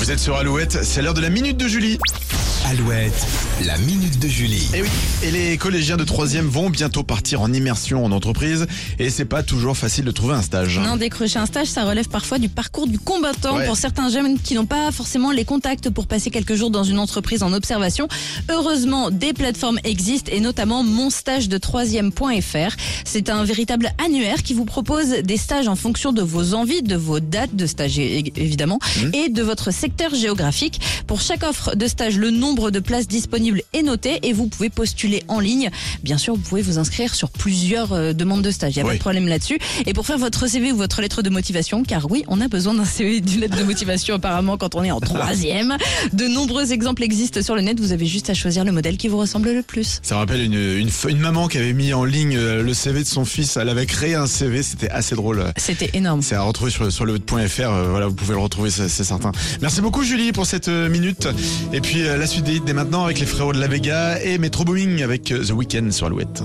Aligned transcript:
Vous 0.00 0.10
êtes 0.10 0.18
sur 0.18 0.34
Alouette, 0.36 0.82
c'est 0.82 1.02
l'heure 1.02 1.12
de 1.12 1.20
la 1.20 1.28
minute 1.28 1.58
de 1.58 1.68
Julie. 1.68 1.98
Alouette, 2.66 3.26
la 3.64 3.76
minute 3.78 4.18
de 4.20 4.28
Julie. 4.28 4.68
Et 4.74 4.82
oui, 4.82 4.88
et 5.22 5.30
les 5.30 5.56
collégiens 5.56 5.96
de 5.96 6.04
3 6.04 6.26
vont 6.42 6.70
bientôt 6.70 7.02
partir 7.02 7.40
en 7.40 7.52
immersion 7.52 8.04
en 8.04 8.12
entreprise 8.12 8.66
et 8.98 9.10
c'est 9.10 9.24
pas 9.24 9.42
toujours 9.42 9.76
facile 9.76 10.04
de 10.04 10.10
trouver 10.10 10.34
un 10.34 10.42
stage. 10.42 10.78
Non, 10.78 10.96
décrocher 10.96 11.38
un 11.38 11.46
stage, 11.46 11.66
ça 11.68 11.84
relève 11.84 12.08
parfois 12.08 12.38
du 12.38 12.48
parcours 12.48 12.86
du 12.86 12.98
combattant 12.98 13.56
Ouais. 13.56 13.66
pour 13.66 13.76
certains 13.76 14.10
jeunes 14.10 14.38
qui 14.38 14.54
n'ont 14.54 14.66
pas 14.66 14.92
forcément 14.92 15.32
les 15.32 15.44
contacts 15.44 15.90
pour 15.90 16.06
passer 16.06 16.30
quelques 16.30 16.54
jours 16.54 16.70
dans 16.70 16.84
une 16.84 16.98
entreprise 16.98 17.42
en 17.42 17.52
observation. 17.52 18.06
Heureusement, 18.50 19.10
des 19.10 19.32
plateformes 19.32 19.78
existent 19.84 20.30
et 20.32 20.40
notamment 20.40 20.84
monstagede3ème.fr. 20.84 22.76
C'est 23.04 23.30
un 23.30 23.42
véritable 23.42 23.90
annuaire 24.04 24.42
qui 24.42 24.54
vous 24.54 24.64
propose 24.66 25.08
des 25.24 25.36
stages 25.38 25.66
en 25.66 25.76
fonction 25.76 26.12
de 26.12 26.22
vos 26.22 26.54
envies, 26.54 26.82
de 26.82 26.96
vos 26.96 27.18
dates 27.20 27.56
de 27.56 27.66
stage 27.66 27.98
évidemment 27.98 28.78
et 29.12 29.28
de 29.30 29.42
votre 29.42 29.72
secteur 29.72 30.14
géographique. 30.14 30.80
Pour 31.06 31.20
chaque 31.20 31.42
offre 31.42 31.74
de 31.74 31.86
stage, 31.88 32.16
le 32.16 32.30
nombre 32.50 32.72
de 32.72 32.80
places 32.80 33.06
disponibles 33.06 33.62
est 33.72 33.82
noté 33.82 34.18
et 34.24 34.32
vous 34.32 34.48
pouvez 34.48 34.70
postuler 34.70 35.22
en 35.28 35.38
ligne. 35.38 35.70
Bien 36.02 36.18
sûr, 36.18 36.34
vous 36.34 36.40
pouvez 36.40 36.62
vous 36.62 36.78
inscrire 36.78 37.14
sur 37.14 37.30
plusieurs 37.30 37.92
euh, 37.92 38.12
demandes 38.12 38.42
de 38.42 38.50
stage. 38.50 38.72
Il 38.74 38.78
n'y 38.78 38.82
a 38.82 38.86
pas 38.90 38.94
de 38.94 38.98
problème 38.98 39.28
là-dessus. 39.28 39.58
Et 39.86 39.94
pour 39.94 40.04
faire 40.04 40.18
votre 40.18 40.48
CV 40.48 40.72
ou 40.72 40.76
votre 40.76 41.00
lettre 41.00 41.22
de 41.22 41.30
motivation, 41.30 41.84
car 41.84 42.10
oui, 42.10 42.24
on 42.26 42.40
a 42.40 42.48
besoin 42.48 42.74
d'un 42.74 42.84
CV 42.84 43.20
d'une 43.20 43.40
lettre 43.42 43.56
de 43.56 43.62
motivation 43.62 44.16
apparemment 44.16 44.56
quand 44.58 44.74
on 44.74 44.82
est 44.82 44.90
en 44.90 44.98
troisième. 44.98 45.76
De 46.12 46.24
nombreux 46.26 46.72
exemples 46.72 47.04
existent 47.04 47.40
sur 47.40 47.54
le 47.54 47.62
net. 47.62 47.78
Vous 47.78 47.92
avez 47.92 48.06
juste 48.06 48.30
à 48.30 48.34
choisir 48.34 48.64
le 48.64 48.72
modèle 48.72 48.96
qui 48.96 49.06
vous 49.06 49.18
ressemble 49.18 49.52
le 49.52 49.62
plus. 49.62 50.00
Ça 50.02 50.16
me 50.16 50.20
rappelle 50.20 50.40
une, 50.42 50.54
une, 50.54 50.88
f- 50.88 51.08
une 51.08 51.20
maman 51.20 51.46
qui 51.46 51.58
avait 51.58 51.72
mis 51.72 51.92
en 51.92 52.04
ligne 52.04 52.36
euh, 52.36 52.64
le 52.64 52.74
CV 52.74 53.02
de 53.04 53.08
son 53.08 53.24
fils. 53.24 53.56
Elle 53.56 53.68
avait 53.68 53.86
créé 53.86 54.16
un 54.16 54.26
CV, 54.26 54.64
c'était 54.64 54.90
assez 54.90 55.14
drôle. 55.14 55.44
C'était 55.56 55.90
énorme. 55.94 56.20
C'est 56.22 56.34
à 56.34 56.42
retrouver 56.42 56.72
sur, 56.72 56.90
sur 56.90 57.04
le 57.04 57.16
.fr, 57.46 57.60
euh, 57.60 57.88
voilà, 57.90 58.08
vous 58.08 58.14
pouvez 58.14 58.34
le 58.34 58.40
retrouver, 58.40 58.70
c'est 58.70 58.88
certain. 58.88 59.30
Merci 59.62 59.80
beaucoup 59.80 60.02
Julie 60.02 60.32
pour 60.32 60.46
cette 60.46 60.66
minute. 60.68 61.28
Et 61.72 61.80
puis 61.80 62.02
la 62.02 62.26
suite 62.26 62.39
dès 62.42 62.72
maintenant 62.72 63.04
avec 63.04 63.20
les 63.20 63.26
frérots 63.26 63.52
de 63.52 63.60
la 63.60 63.66
Vega 63.66 64.20
et 64.22 64.38
Metro 64.38 64.64
Booming 64.64 65.02
avec 65.02 65.24
The 65.24 65.50
Weeknd 65.50 65.90
sur 65.90 66.06
Alouette. 66.06 66.42